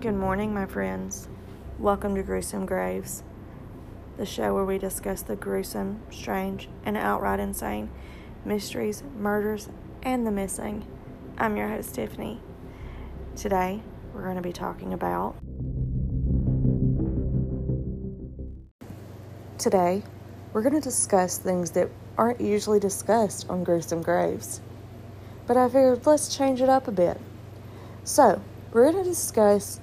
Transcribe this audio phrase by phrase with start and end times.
[0.00, 1.28] Good morning, my friends.
[1.78, 3.22] Welcome to Gruesome Graves,
[4.16, 7.90] the show where we discuss the gruesome, strange, and outright insane
[8.42, 9.68] mysteries, murders,
[10.02, 10.86] and the missing.
[11.36, 12.40] I'm your host, Tiffany.
[13.36, 13.82] Today,
[14.14, 15.36] we're going to be talking about.
[19.58, 20.02] Today,
[20.54, 24.62] we're going to discuss things that aren't usually discussed on Gruesome Graves.
[25.46, 27.20] But I figured let's change it up a bit.
[28.02, 28.40] So,
[28.72, 29.78] we're going to discuss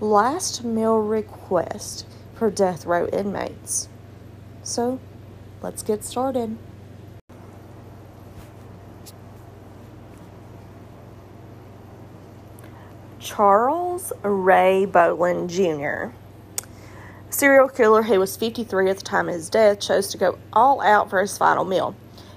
[0.00, 3.88] last meal request for death row inmates.
[4.62, 4.98] So,
[5.62, 6.56] let's get started.
[13.18, 16.08] Charles Ray Boland Jr.
[17.28, 20.80] Serial killer who was 53 at the time of his death chose to go all
[20.80, 21.94] out for his final meal.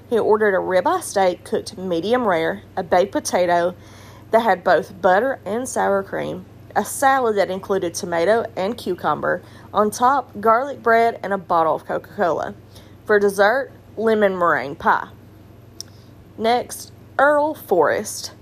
[0.09, 3.73] He ordered a ribeye steak cooked medium rare, a baked potato
[4.31, 9.41] that had both butter and sour cream, a salad that included tomato and cucumber,
[9.73, 12.55] on top, garlic bread and a bottle of Coca Cola.
[13.05, 15.09] For dessert, lemon meringue pie.
[16.37, 18.33] Next, Earl Forrest.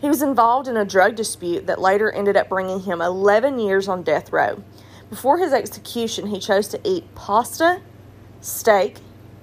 [0.00, 3.86] He was involved in a drug dispute that later ended up bringing him 11 years
[3.86, 4.62] on death row.
[5.10, 7.82] Before his execution, he chose to eat pasta,
[8.40, 8.98] steak,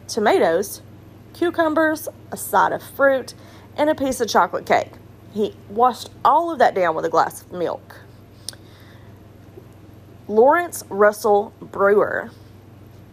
[0.08, 0.82] tomatoes,
[1.34, 3.36] cucumbers, a side of fruit,
[3.76, 4.94] and a piece of chocolate cake.
[5.34, 8.02] He washed all of that down with a glass of milk.
[10.28, 12.32] Lawrence Russell Brewer.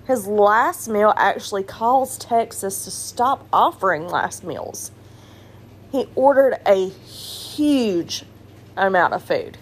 [0.07, 4.91] His last meal actually calls Texas to stop offering last meals.
[5.93, 8.25] He ordered a huge
[8.77, 9.57] amount of food,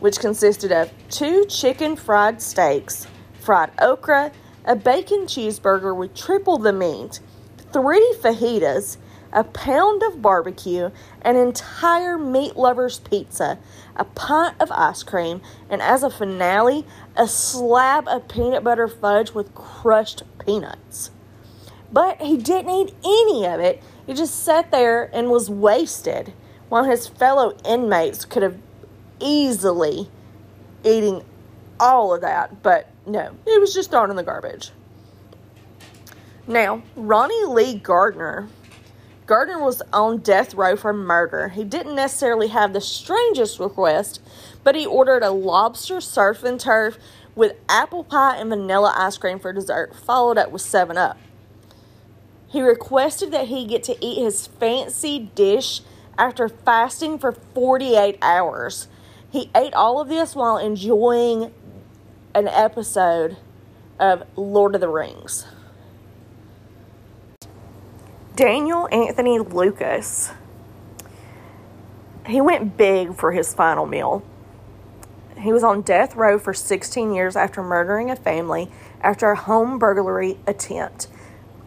[0.00, 3.06] which consisted of two chicken fried steaks,
[3.40, 4.32] fried okra,
[4.64, 7.20] a bacon cheeseburger with triple the meat,
[7.72, 8.98] three fajitas,
[9.32, 10.90] a pound of barbecue,
[11.22, 13.58] an entire meat lover's pizza,
[13.96, 19.32] a pint of ice cream, and as a finale, a slab of peanut butter fudge
[19.32, 21.10] with crushed peanuts.
[21.92, 23.82] But he didn't eat any of it.
[24.06, 26.32] He just sat there and was wasted,
[26.68, 28.58] while his fellow inmates could have
[29.20, 30.10] easily
[30.84, 31.24] eating
[31.80, 34.70] all of that, but no, it was just thrown in the garbage.
[36.46, 38.48] Now, Ronnie Lee Gardner
[39.28, 41.50] Gardner was on death row for murder.
[41.50, 44.22] He didn't necessarily have the strangest request,
[44.64, 46.96] but he ordered a lobster surf and turf
[47.34, 51.18] with apple pie and vanilla ice cream for dessert, followed up with 7 Up.
[52.48, 55.82] He requested that he get to eat his fancy dish
[56.16, 58.88] after fasting for 48 hours.
[59.30, 61.52] He ate all of this while enjoying
[62.34, 63.36] an episode
[64.00, 65.44] of Lord of the Rings.
[68.38, 70.30] Daniel Anthony Lucas.
[72.24, 74.22] He went big for his final meal.
[75.36, 79.80] He was on death row for 16 years after murdering a family after a home
[79.80, 81.08] burglary attempt.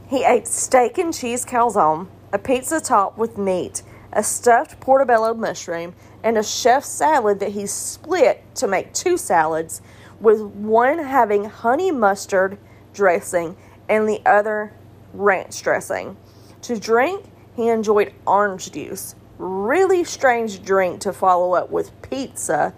[0.08, 3.84] He ate steak and cheese calzone, a pizza topped with meat,
[4.14, 5.94] a stuffed portobello mushroom,
[6.24, 9.82] and a chef's salad that he split to make two salads,
[10.22, 12.58] with one having honey mustard
[12.94, 13.58] dressing
[13.90, 14.72] and the other
[15.14, 16.16] ranch dressing.
[16.64, 19.16] To drink, he enjoyed orange juice.
[19.38, 22.74] Really strange drink to follow up with pizza,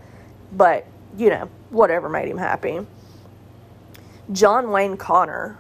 [0.52, 0.86] but
[1.18, 2.86] you know, whatever made him happy.
[4.32, 5.58] John Wayne Connor.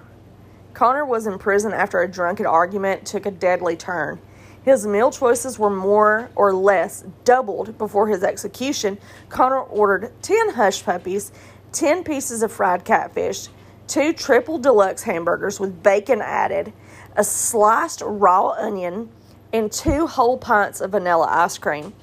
[0.73, 4.19] Connor was in prison after a drunken argument took a deadly turn.
[4.63, 8.97] His meal choices were more or less doubled before his execution.
[9.29, 11.33] Connor ordered 10 hush puppies,
[11.73, 13.49] 10 pieces of fried catfish,
[13.87, 16.73] two triple deluxe hamburgers with bacon added,
[17.15, 19.09] a sliced raw onion,
[19.51, 21.93] and two whole pints of vanilla ice cream.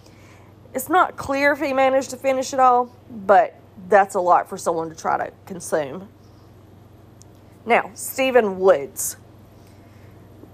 [0.73, 3.57] It's not clear if he managed to finish it all, but
[3.89, 6.09] that's a lot for someone to try to consume.
[7.67, 9.17] Now, Stephen Woods.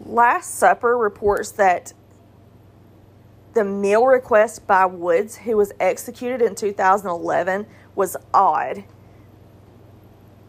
[0.04, 1.92] Last Supper reports that
[3.54, 8.84] the meal request by Woods, who was executed in 2011, was odd.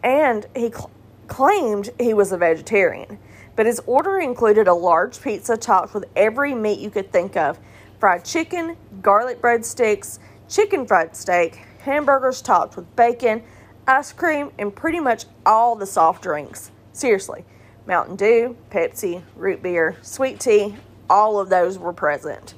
[0.08, 0.90] And he cl-
[1.28, 3.20] claimed he was a vegetarian
[3.58, 7.60] but his order included a large pizza topped with every meat you could think of
[8.00, 13.42] fried chicken, garlic bread sticks, chicken fried steak, hamburgers topped with bacon,
[13.88, 16.70] ice cream, and pretty much all the soft drinks.
[16.94, 17.44] Seriously,
[17.88, 20.76] Mountain Dew, Pepsi, root beer, sweet tea,
[21.10, 22.54] all of those were present.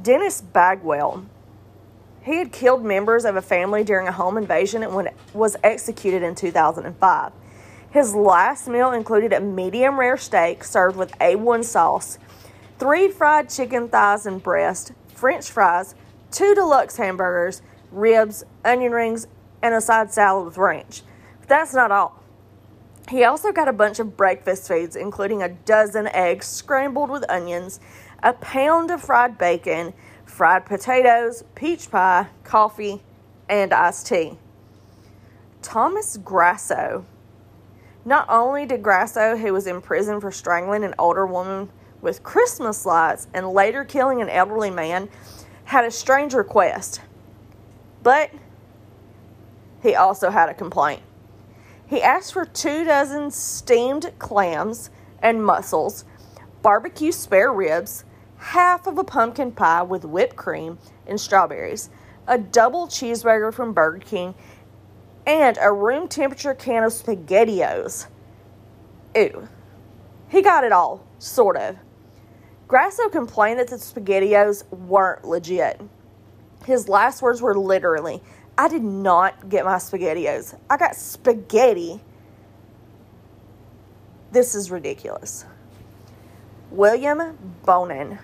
[0.00, 1.26] Dennis Bagwell.
[2.24, 6.34] He had killed members of a family during a home invasion and was executed in
[6.34, 7.32] 2005.
[7.90, 12.18] His last meal included a medium rare steak served with A1 sauce,
[12.78, 15.94] three fried chicken thighs and breast, french fries,
[16.30, 17.60] two deluxe hamburgers,
[17.90, 19.26] ribs, onion rings,
[19.60, 21.02] and a side salad with ranch.
[21.40, 22.22] But that's not all.
[23.08, 27.80] He also got a bunch of breakfast foods, including a dozen eggs scrambled with onions,
[28.22, 29.92] a pound of fried bacon,
[30.32, 33.02] fried potatoes, peach pie, coffee,
[33.50, 34.38] and iced tea.
[35.60, 37.04] Thomas Grasso.
[38.04, 41.68] Not only did Grasso, who was in prison for strangling an older woman
[42.00, 45.08] with Christmas lights and later killing an elderly man,
[45.64, 47.02] had a strange request.
[48.02, 48.30] But
[49.82, 51.02] he also had a complaint.
[51.86, 54.88] He asked for two dozen steamed clams
[55.20, 56.06] and mussels,
[56.62, 58.04] barbecue spare ribs,
[58.42, 61.90] half of a pumpkin pie with whipped cream and strawberries,
[62.26, 64.34] a double cheeseburger from Burger King,
[65.26, 68.08] and a room temperature can of SpaghettiOs.
[69.14, 69.48] Ew.
[70.28, 71.76] He got it all, sort of.
[72.66, 75.80] Grasso complained that the SpaghettiOs weren't legit.
[76.66, 78.22] His last words were literally,
[78.58, 80.58] I did not get my SpaghettiOs.
[80.68, 82.00] I got spaghetti.
[84.32, 85.44] This is ridiculous.
[86.70, 88.18] William Bonin.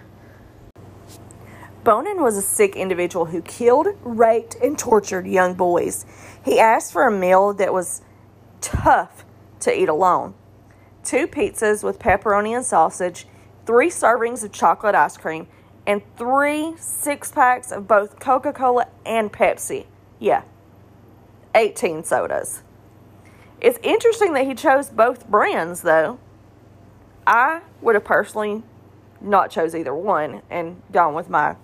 [1.84, 6.04] Bonin was a sick individual who killed, raped, and tortured young boys.
[6.44, 8.02] He asked for a meal that was
[8.60, 9.25] tough
[9.60, 10.34] to eat alone
[11.08, 13.26] two pizzas with pepperoni and sausage,
[13.64, 15.46] three servings of chocolate ice cream,
[15.86, 19.86] and three six packs of both Coca Cola and Pepsi.
[20.19, 20.42] Yeah,
[21.54, 22.62] 18 sodas.
[23.58, 26.19] It's interesting that he chose both brands, though.
[27.26, 28.62] I would have personally
[29.19, 31.56] not chose either one and gone with my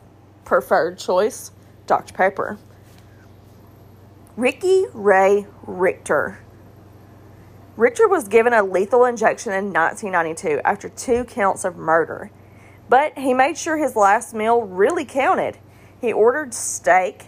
[0.44, 1.50] preferred choice,
[1.86, 2.14] Dr.
[2.14, 2.58] Pepper.
[4.36, 6.40] Ricky Ray Richter.
[7.76, 12.30] Richter was given a lethal injection in 1992 after two counts of murder,
[12.88, 15.58] but he made sure his last meal really counted.
[16.00, 17.26] He ordered steak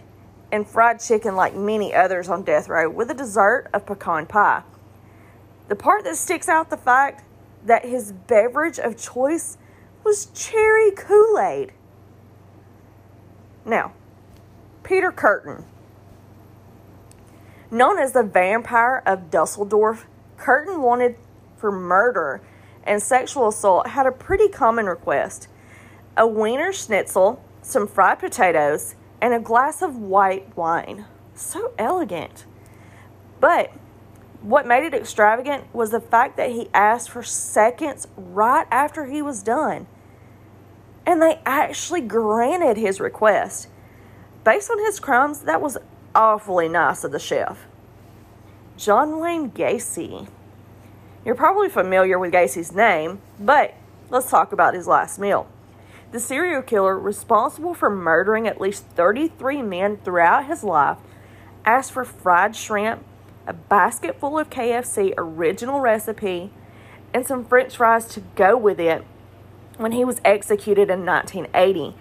[0.52, 4.62] and fried chicken like many others on death row with a dessert of pecan pie.
[5.68, 7.24] The part that sticks out the fact
[7.64, 9.58] that his beverage of choice
[10.04, 11.72] was cherry Kool Aid.
[13.66, 13.92] Now,
[14.84, 15.64] Peter Kürten,
[17.68, 20.06] Known as the vampire of Dusseldorf,
[20.38, 21.16] Kürten wanted
[21.56, 22.40] for murder
[22.84, 25.48] and sexual assault had a pretty common request
[26.16, 31.04] a wiener schnitzel, some fried potatoes, and a glass of white wine.
[31.34, 32.46] So elegant.
[33.38, 33.70] But
[34.40, 39.20] what made it extravagant was the fact that he asked for seconds right after he
[39.20, 39.88] was done.
[41.06, 43.68] And they actually granted his request.
[44.44, 45.78] Based on his crimes, that was
[46.14, 47.66] awfully nice of the chef.
[48.76, 50.28] John Wayne Gacy.
[51.24, 53.74] You're probably familiar with Gacy's name, but
[54.10, 55.48] let's talk about his last meal.
[56.12, 60.98] The serial killer responsible for murdering at least 33 men throughout his life
[61.64, 63.04] asked for fried shrimp,
[63.46, 66.52] a basket full of KFC original recipe,
[67.12, 69.04] and some french fries to go with it
[69.76, 71.94] when he was executed in 1980.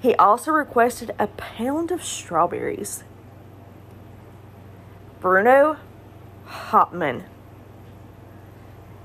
[0.00, 3.04] He also requested a pound of strawberries.
[5.20, 5.78] Bruno
[6.46, 7.24] Hauptmann.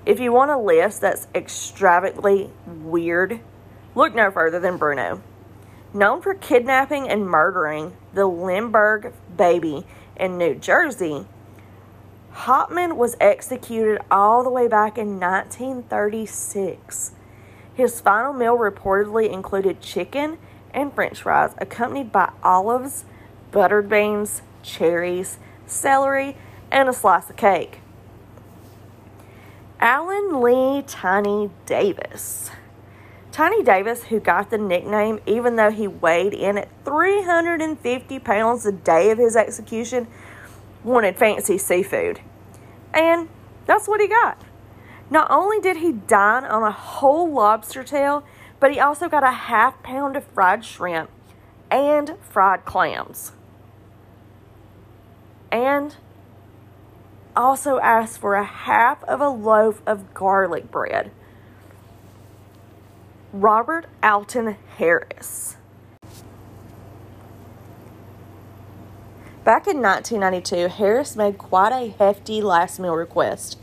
[0.05, 3.39] If you want a list that's extravagantly weird,
[3.95, 5.21] look no further than Bruno.
[5.93, 11.25] Known for kidnapping and murdering the Lindbergh baby in New Jersey,
[12.31, 17.11] Hauptmann was executed all the way back in 1936.
[17.73, 20.37] His final meal reportedly included chicken
[20.73, 23.05] and french fries, accompanied by olives,
[23.51, 26.37] buttered beans, cherries, celery,
[26.71, 27.79] and a slice of cake.
[29.79, 32.51] Alan Lee Tiny Davis.
[33.31, 38.71] Tiny Davis, who got the nickname even though he weighed in at 350 pounds the
[38.71, 40.07] day of his execution,
[40.83, 42.19] wanted fancy seafood.
[42.93, 43.29] And
[43.65, 44.41] that's what he got.
[45.11, 48.23] Not only did he dine on a whole lobster tail,
[48.61, 51.09] but he also got a half pound of fried shrimp
[51.69, 53.33] and fried clams.
[55.51, 55.97] And
[57.35, 61.11] also asked for a half of a loaf of garlic bread.
[63.33, 65.57] Robert Alton Harris.
[69.43, 73.57] Back in 1992, Harris made quite a hefty last meal request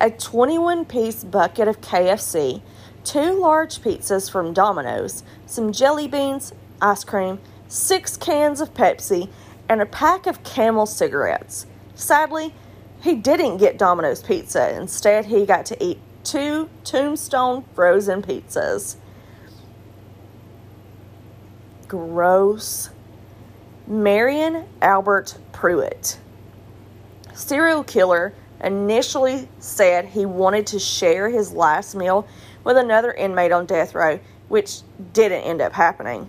[0.00, 2.62] a 21 piece bucket of KFC,
[3.04, 9.28] two large pizzas from Domino's, some jelly beans, ice cream, six cans of Pepsi,
[9.68, 11.66] and a pack of camel cigarettes.
[11.94, 12.54] Sadly,
[13.00, 14.76] he didn't get Domino's pizza.
[14.76, 18.96] Instead, he got to eat two Tombstone frozen pizzas.
[21.88, 22.90] Gross.
[23.86, 26.18] Marion Albert Pruitt.
[27.32, 32.26] Serial killer initially said he wanted to share his last meal
[32.64, 34.80] with another inmate on death row, which
[35.12, 36.28] didn't end up happening.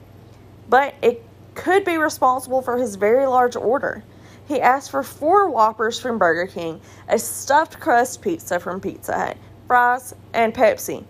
[0.69, 1.23] But it
[1.55, 4.03] could be responsible for his very large order.
[4.47, 6.79] He asked for four Whoppers from Burger King,
[7.09, 11.03] a stuffed crust pizza from Pizza Hut, fries, and Pepsi.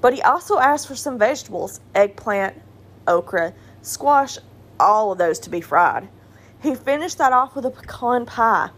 [0.00, 2.60] But he also asked for some vegetables eggplant,
[3.06, 4.38] okra, squash,
[4.78, 6.08] all of those to be fried.
[6.60, 8.70] He finished that off with a pecan pie.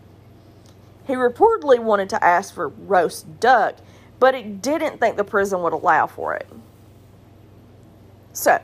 [1.07, 3.77] He reportedly wanted to ask for roast duck,
[4.19, 6.49] but he didn't think the prison would allow for it.
[8.33, 8.59] So,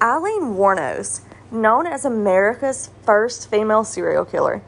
[0.00, 4.62] Aileen Wuornos, known as America's first female serial killer.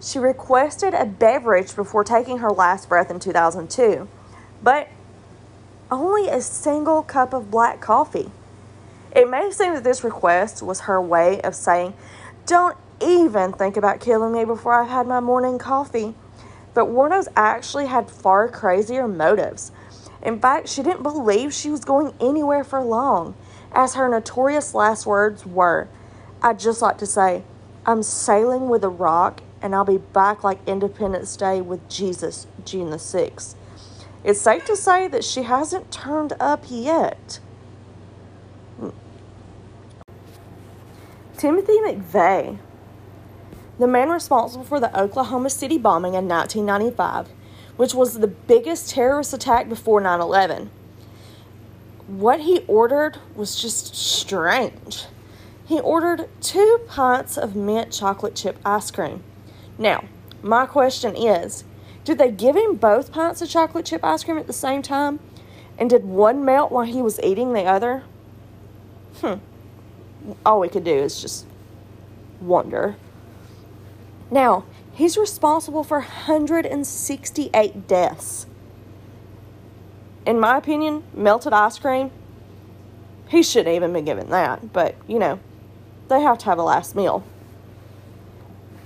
[0.00, 4.08] She requested a beverage before taking her last breath in 2002,
[4.62, 4.88] but
[5.90, 8.30] only a single cup of black coffee.
[9.14, 11.94] It may seem that this request was her way of saying,
[12.44, 16.14] Don't even think about killing me before I've had my morning coffee.
[16.74, 19.72] But Wuornos actually had far crazier motives.
[20.22, 23.34] In fact, she didn't believe she was going anywhere for long,
[23.72, 25.88] as her notorious last words were
[26.42, 27.42] I'd just like to say,
[27.84, 32.90] I'm sailing with a rock and I'll be back like Independence Day with Jesus, June
[32.90, 33.54] the 6th.
[34.22, 37.40] It's safe to say that she hasn't turned up yet.
[41.36, 42.58] Timothy McVeigh,
[43.78, 47.28] the man responsible for the Oklahoma City bombing in 1995,
[47.76, 50.70] which was the biggest terrorist attack before 9 11.
[52.06, 55.06] What he ordered was just strange
[55.66, 59.22] he ordered two pints of mint chocolate chip ice cream.
[59.76, 60.04] Now,
[60.42, 61.64] my question is
[62.04, 65.18] did they give him both pints of chocolate chip ice cream at the same time?
[65.76, 68.04] And did one melt while he was eating the other?
[69.20, 69.34] Hmm.
[70.44, 71.46] All we could do is just
[72.40, 72.94] wonder.
[74.30, 78.46] Now, he's responsible for 168 deaths.
[80.26, 82.10] In my opinion, melted ice cream,
[83.28, 85.38] he shouldn't even been given that, but you know,
[86.08, 87.24] they have to have a last meal.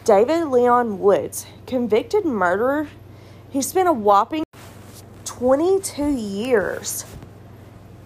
[0.04, 2.88] David Leon Woods, convicted murderer,
[3.50, 4.44] he spent a whopping
[5.24, 7.04] 22 years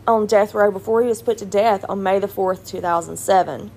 [0.06, 3.70] on death row before he was put to death on May the 4th, 2007.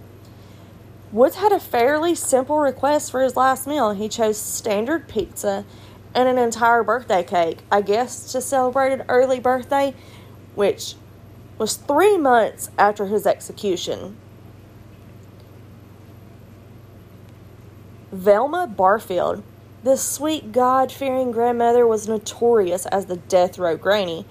[1.12, 3.92] Woods had a fairly simple request for his last meal.
[3.92, 5.64] He chose standard pizza
[6.14, 9.94] and an entire birthday cake, I guess to celebrate an early birthday,
[10.56, 10.96] which
[11.58, 14.18] was three months after his execution.
[18.12, 19.44] Velma Barfield,
[19.84, 24.26] this sweet God fearing grandmother, was notorious as the death row granny.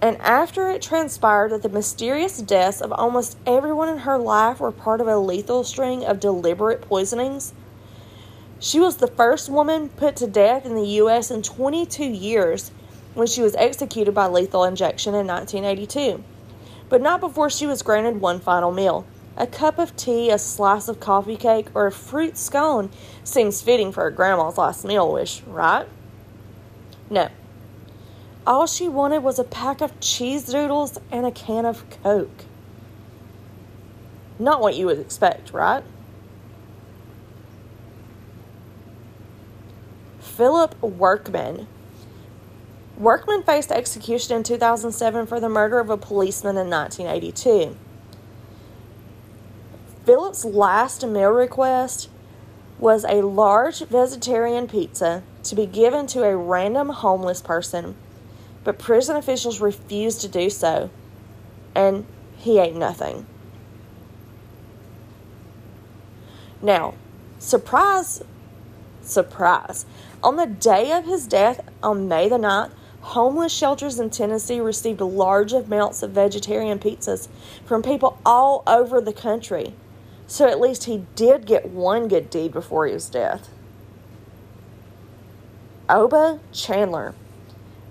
[0.00, 4.70] And after it transpired that the mysterious deaths of almost everyone in her life were
[4.70, 7.52] part of a lethal string of deliberate poisonings,
[8.60, 11.30] she was the first woman put to death in the U.S.
[11.30, 12.70] in 22 years
[13.14, 16.22] when she was executed by lethal injection in 1982,
[16.88, 19.06] but not before she was granted one final meal.
[19.36, 22.90] A cup of tea, a slice of coffee cake, or a fruit scone
[23.22, 25.86] seems fitting for a grandma's last meal wish, right?
[27.08, 27.28] No.
[28.48, 32.46] All she wanted was a pack of cheese doodles and a can of Coke.
[34.38, 35.84] Not what you would expect, right?
[40.18, 41.68] Philip Workman.
[42.96, 47.76] Workman faced execution in 2007 for the murder of a policeman in 1982.
[50.06, 52.08] Philip's last meal request
[52.78, 57.94] was a large vegetarian pizza to be given to a random homeless person,
[58.68, 60.90] but prison officials refused to do so,
[61.74, 62.04] and
[62.36, 63.24] he ate nothing.
[66.60, 66.92] Now,
[67.38, 68.22] surprise,
[69.00, 69.86] surprise,
[70.22, 75.00] on the day of his death on May the 9th, homeless shelters in Tennessee received
[75.00, 77.28] large amounts of vegetarian pizzas
[77.64, 79.72] from people all over the country.
[80.26, 83.48] So at least he did get one good deed before his death.
[85.88, 87.14] Oba Chandler.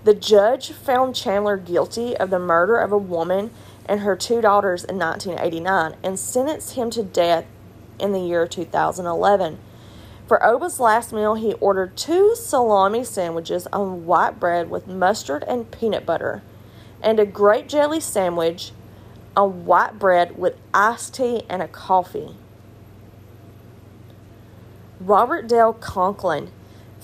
[0.04, 3.50] The judge found Chandler guilty of the murder of a woman
[3.86, 7.44] and her two daughters in 1989 and sentenced him to death
[7.98, 9.58] in the year 2011.
[10.26, 15.70] For Oba's last meal, he ordered two salami sandwiches on white bread with mustard and
[15.70, 16.42] peanut butter,
[17.02, 18.72] and a grape jelly sandwich
[19.34, 22.36] on white bread with iced tea and a coffee.
[25.00, 26.50] Robert Dale Conklin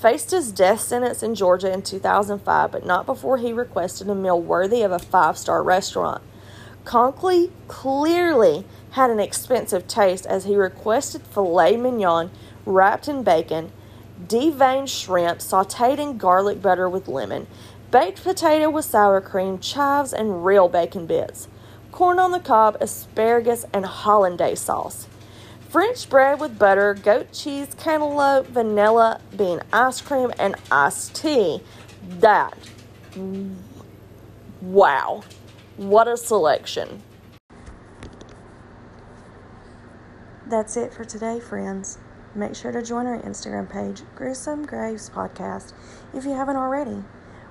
[0.05, 4.39] faced his death sentence in Georgia in 2005, but not before he requested a meal
[4.39, 6.23] worthy of a five star restaurant.
[6.85, 12.31] Conklin clearly had an expensive taste as he requested filet mignon
[12.67, 13.73] wrapped in bacon,
[14.23, 17.47] deveined shrimp sauteed in garlic butter with lemon,
[17.91, 21.49] baked potato with sour cream, chives, and real bacon bits,
[21.93, 25.09] corn on the cob, asparagus, and hollandaise sauce.
[25.75, 31.61] French bread with butter, goat cheese, cantaloupe, vanilla bean ice cream, and iced tea.
[32.21, 32.57] That,
[34.61, 35.25] wow,
[35.77, 37.03] what a selection.
[40.47, 41.99] That's it for today, friends.
[42.37, 45.73] Make sure to join our Instagram page, Gruesome Graves Podcast,
[46.15, 47.03] if you haven't already,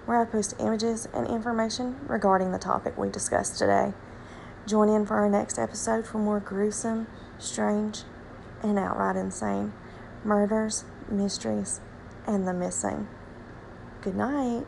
[0.06, 3.92] where I post images and information regarding the topic we discussed today.
[4.66, 8.04] Join in for our next episode for more gruesome, strange,
[8.64, 9.74] and outright insane
[10.24, 11.82] murders, mysteries,
[12.26, 13.08] and the missing.
[14.02, 14.66] Good night.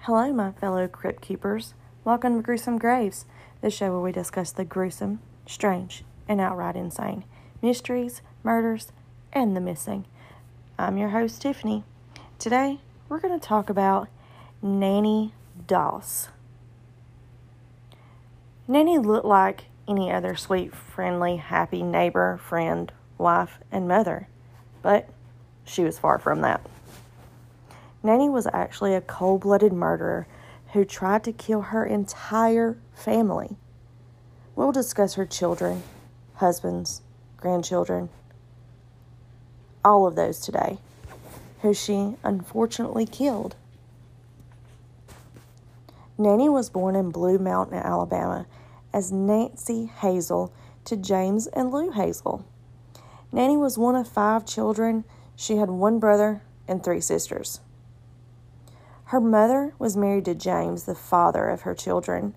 [0.00, 1.72] Hello, my fellow crypt keepers.
[2.04, 3.24] Welcome to Gruesome Graves,
[3.62, 7.24] the show where we discuss the gruesome, strange, and outright insane
[7.62, 8.92] mysteries, murders,
[9.32, 10.04] and the missing.
[10.78, 11.84] I'm your host, Tiffany.
[12.38, 14.08] Today, we're going to talk about
[14.60, 15.32] Nanny
[15.66, 16.28] Doss.
[18.68, 24.28] Nanny looked like any other sweet, friendly, happy neighbor, friend, wife, and mother,
[24.82, 25.08] but
[25.64, 26.60] she was far from that.
[28.02, 30.26] Nanny was actually a cold blooded murderer
[30.72, 33.56] who tried to kill her entire family.
[34.56, 35.82] We'll discuss her children,
[36.34, 37.02] husbands,
[37.36, 38.08] grandchildren,
[39.84, 40.78] all of those today,
[41.62, 43.56] who she unfortunately killed.
[46.16, 48.46] Nanny was born in Blue Mountain, Alabama,
[48.94, 52.46] as Nancy Hazel to James and Lou Hazel.
[53.32, 55.04] Nanny was one of five children.
[55.34, 57.60] She had one brother and three sisters.
[59.06, 62.36] Her mother was married to James, the father of her children.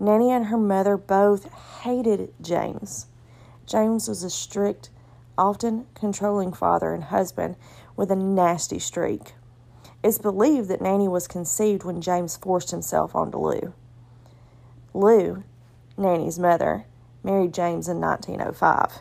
[0.00, 3.06] Nanny and her mother both hated James.
[3.66, 4.88] James was a strict,
[5.36, 7.56] often controlling father and husband
[7.94, 9.34] with a nasty streak.
[10.02, 13.74] It's believed that Nanny was conceived when James forced himself onto Lou.
[14.94, 15.44] Lou
[15.96, 16.86] Nanny's mother,
[17.22, 19.00] married James in 1905.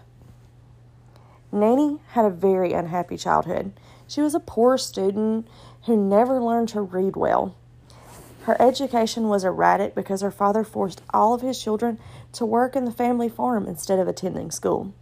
[1.51, 3.73] Nanny had a very unhappy childhood.
[4.07, 5.47] She was a poor student
[5.85, 7.55] who never learned to read well.
[8.43, 11.97] Her education was erratic because her father forced all of his children
[12.33, 14.93] to work in the family farm instead of attending school.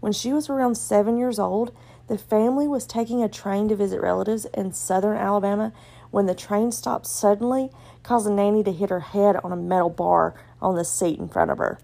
[0.00, 1.74] When she was around seven years old,
[2.08, 5.72] the family was taking a train to visit relatives in southern Alabama
[6.10, 7.70] when the train stopped suddenly,
[8.02, 11.50] causing Nanny to hit her head on a metal bar on the seat in front
[11.50, 11.78] of her.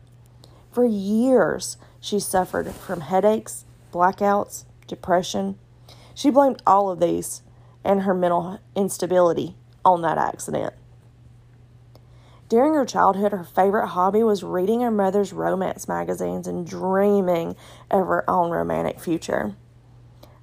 [0.73, 5.59] For years, she suffered from headaches, blackouts, depression.
[6.15, 7.43] She blamed all of these
[7.85, 10.75] and her mental instability on that accident.
[12.49, 17.55] During her childhood, her favorite hobby was reading her mother's romance magazines and dreaming
[17.91, 19.55] of her own romantic future.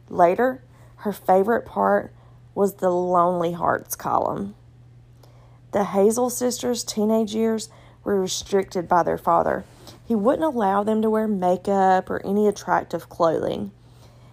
[0.10, 0.64] Later,
[0.98, 2.14] her favorite part
[2.56, 4.56] was the Lonely Hearts column.
[5.74, 7.70] The Hazel sisters' teenage years
[8.08, 9.66] were restricted by their father.
[10.06, 13.72] He wouldn't allow them to wear makeup or any attractive clothing.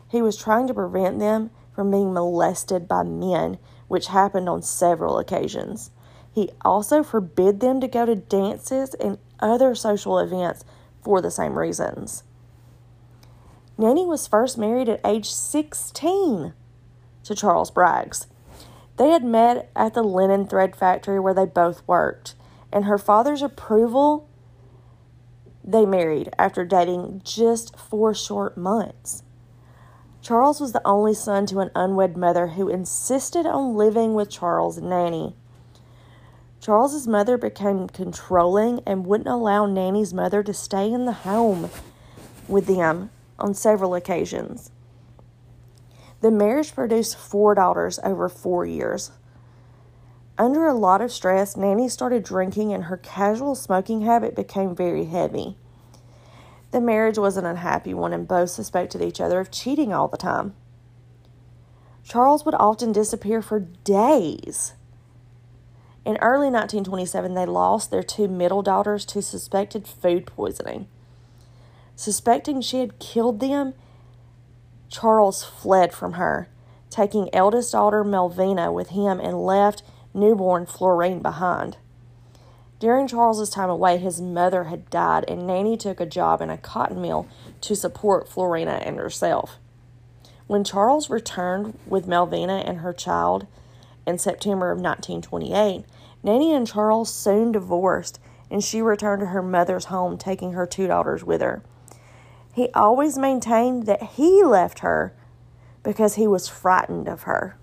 [0.09, 3.59] He was trying to prevent them from being molested by men,
[3.89, 5.91] which happened on several occasions.
[6.33, 10.65] He also forbid them to go to dances and other social events
[11.03, 12.23] for the same reasons.
[13.77, 16.55] Nanny was first married at age 16
[17.25, 18.27] to Charles Braggs.
[18.99, 22.37] They had met at the linen thread factory where they both worked
[22.75, 24.29] and her father's approval,
[25.63, 29.23] they married after dating just four short months.
[30.21, 34.79] Charles was the only son to an unwed mother who insisted on living with Charles'
[34.79, 35.37] nanny.
[36.61, 41.71] Charles's mother became controlling and wouldn't allow Nanny's mother to stay in the home
[42.49, 44.73] with them on several occasions.
[46.23, 49.13] The marriage produced four daughters over four years.
[50.37, 55.05] Under a lot of stress, Nanny started drinking and her casual smoking habit became very
[55.05, 55.57] heavy.
[56.73, 60.17] The marriage was an unhappy one and both suspected each other of cheating all the
[60.17, 60.55] time.
[62.03, 64.75] Charles would often disappear for days.
[66.05, 70.89] In early 1927, they lost their two middle daughters to suspected food poisoning.
[71.95, 73.73] Suspecting she had killed them,
[74.91, 76.49] Charles fled from her,
[76.91, 81.77] taking eldest daughter Melvina with him and left newborn Florine behind.
[82.79, 86.59] During Charles's time away, his mother had died, and Nanny took a job in a
[86.59, 87.27] cotton mill
[87.63, 89.59] to support Florine and herself.
[90.47, 93.47] When Charles returned with Melvina and her child,
[94.07, 95.85] in September of 1928,
[96.23, 98.19] Nanny and Charles soon divorced,
[98.51, 101.63] and she returned to her mother's home, taking her two daughters with her.
[102.53, 105.15] He always maintained that he left her
[105.83, 107.57] because he was frightened of her.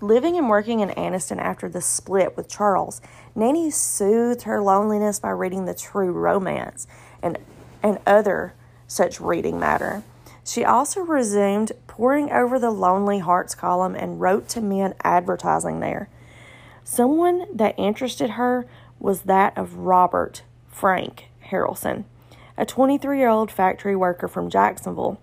[0.00, 3.00] Living and working in Anniston after the split with Charles,
[3.34, 6.86] Nanny soothed her loneliness by reading the true romance
[7.20, 7.36] and,
[7.82, 8.54] and other
[8.86, 10.04] such reading matter.
[10.44, 16.08] She also resumed poring over the Lonely Hearts column and wrote to men advertising there.
[16.84, 18.66] Someone that interested her
[19.00, 22.04] was that of Robert Frank Harrelson,
[22.56, 25.20] a 23 year old factory worker from Jacksonville.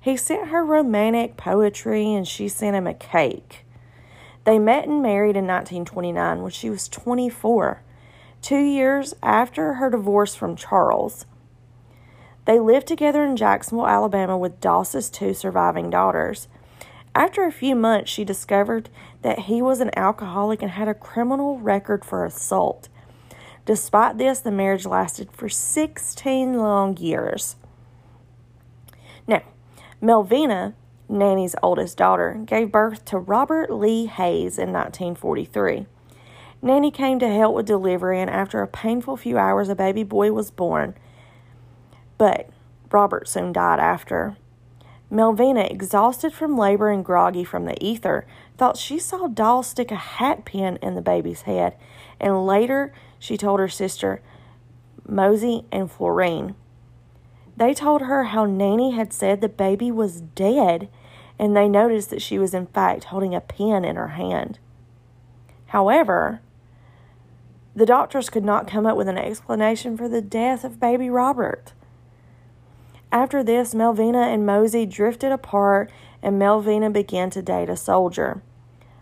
[0.00, 3.65] He sent her romantic poetry and she sent him a cake.
[4.46, 7.82] They met and married in 1929 when she was 24,
[8.40, 11.26] two years after her divorce from Charles.
[12.44, 16.46] They lived together in Jacksonville, Alabama, with Doss's two surviving daughters.
[17.12, 18.88] After a few months, she discovered
[19.22, 22.88] that he was an alcoholic and had a criminal record for assault.
[23.64, 27.56] Despite this, the marriage lasted for 16 long years.
[29.26, 29.42] Now,
[30.00, 30.74] Melvina
[31.08, 35.86] Nanny's oldest daughter, gave birth to Robert Lee Hayes in 1943.
[36.62, 40.32] Nanny came to help with delivery, and after a painful few hours, a baby boy
[40.32, 40.94] was born.
[42.18, 42.50] But
[42.90, 44.36] Robert soon died after.
[45.08, 48.26] Melvina, exhausted from labor and groggy from the ether,
[48.58, 51.76] thought she saw Doll stick a hat pin in the baby's head,
[52.18, 54.20] and later she told her sister,
[55.08, 56.56] Mosey and Florine.
[57.56, 60.88] They told her how Nanny had said the baby was dead,
[61.38, 64.58] and they noticed that she was in fact holding a pen in her hand.
[65.66, 66.40] However,
[67.74, 71.72] the doctors could not come up with an explanation for the death of baby Robert.
[73.12, 75.90] After this, Melvina and Mosey drifted apart,
[76.22, 78.42] and Melvina began to date a soldier.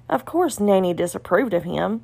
[0.08, 2.02] Of course, Nanny disapproved of him.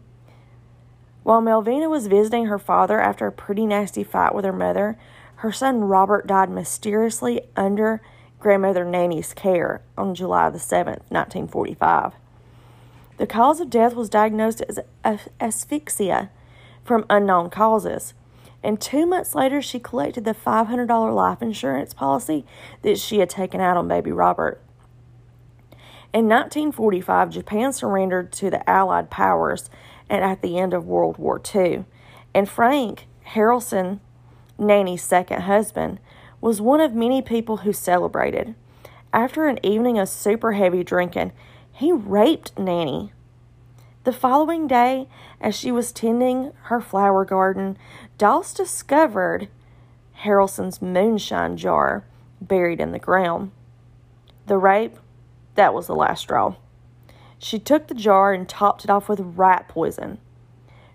[1.23, 4.97] While Melvina was visiting her father after a pretty nasty fight with her mother,
[5.37, 8.01] her son Robert died mysteriously under
[8.41, 12.15] grandmother Nanny's care on July the 7th, 1945.
[13.19, 14.81] The cause of death was diagnosed as
[15.39, 16.31] asphyxia
[16.83, 18.15] from unknown causes.
[18.63, 22.45] And two months later, she collected the $500 life insurance policy
[22.83, 24.61] that she had taken out on baby Robert.
[26.13, 29.71] In 1945, Japan surrendered to the Allied powers
[30.09, 31.85] and at the end of World War II.
[32.35, 34.01] And Frank Harrelson
[34.61, 35.99] Nanny's second husband,
[36.41, 38.55] was one of many people who celebrated.
[39.13, 41.33] After an evening of super heavy drinking,
[41.73, 43.13] he raped Nanny.
[44.05, 45.09] The following day,
[45.41, 47.77] as she was tending her flower garden,
[48.17, 49.49] Doss discovered
[50.25, 52.05] Harrelson's moonshine jar
[52.41, 53.51] buried in the ground.
[54.47, 54.97] The rape,
[55.55, 56.55] that was the last straw.
[57.39, 60.19] She took the jar and topped it off with rat poison.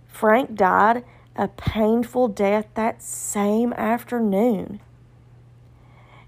[0.07, 1.03] Frank died
[1.35, 4.79] a painful death that same afternoon.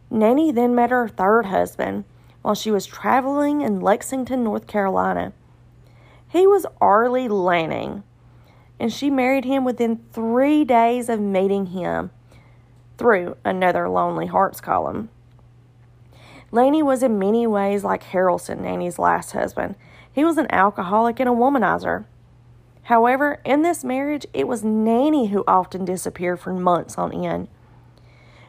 [0.10, 2.06] Nanny then met her third husband
[2.42, 5.34] while she was traveling in Lexington, North Carolina.
[6.28, 8.04] He was Arlie Lanning,
[8.80, 12.12] and she married him within three days of meeting him
[12.98, 15.10] through another Lonely Hearts column.
[16.52, 19.76] Lanning was in many ways like Harrelson, Nanny's last husband.
[20.12, 22.06] He was an alcoholic and a womanizer.
[22.84, 27.50] However, in this marriage, it was Nanny who often disappeared for months on end.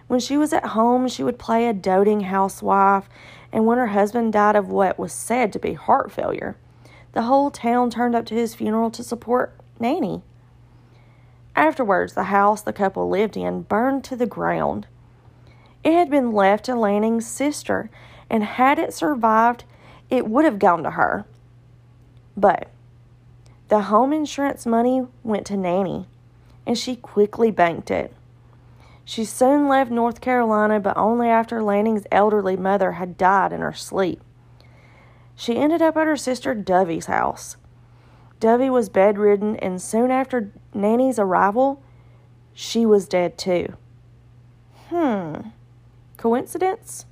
[0.08, 3.08] When she was at home, she would play a doting housewife,
[3.52, 6.56] and when her husband died of what was said to be heart failure,
[7.12, 10.22] the whole town turned up to his funeral to support Nanny.
[11.54, 14.86] Afterwards, the house the couple lived in burned to the ground.
[15.84, 17.90] It had been left to Lanning's sister,
[18.30, 19.64] and had it survived,
[20.08, 21.26] it would have gone to her.
[22.36, 22.68] But
[23.68, 26.06] the home insurance money went to Nanny,
[26.66, 28.14] and she quickly banked it.
[29.08, 33.72] She soon left North Carolina, but only after Lanning's elderly mother had died in her
[33.72, 34.20] sleep.
[35.34, 37.56] She ended up at her sister Dovey's house.
[38.38, 41.82] Dovey was bedridden, and soon after Nanny's arrival,
[42.52, 43.78] she was dead too.
[44.90, 45.36] Hmm.
[46.18, 47.06] Coincidence?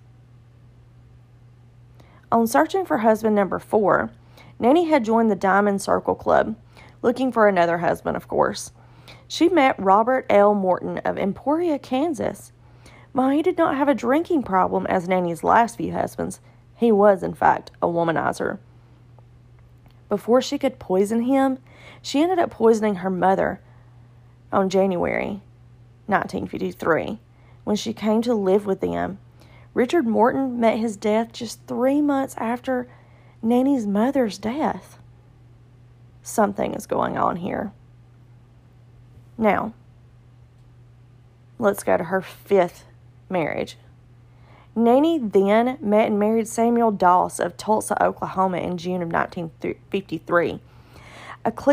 [2.30, 4.10] On searching for husband number four,
[4.58, 6.56] Nanny had joined the Diamond Circle Club,
[7.00, 8.72] looking for another husband, of course.
[9.28, 10.54] She met Robert L.
[10.54, 12.52] Morton of Emporia, Kansas.
[13.12, 16.40] While he did not have a drinking problem as Nanny's last few husbands,
[16.74, 18.58] he was, in fact, a womanizer.
[20.08, 21.58] Before she could poison him,
[22.02, 23.60] she ended up poisoning her mother
[24.52, 25.40] on January
[26.06, 27.18] 1953
[27.64, 29.18] when she came to live with them.
[29.74, 32.88] Richard Morton met his death just three months after
[33.42, 34.98] Nanny's mother's death.
[36.22, 37.72] Something is going on here.
[39.38, 39.74] Now,
[41.58, 42.84] let's go to her fifth
[43.28, 43.76] marriage.
[44.74, 50.60] Nanny then met and married Samuel Doss of Tulsa, Oklahoma in June of 1953.
[51.44, 51.52] A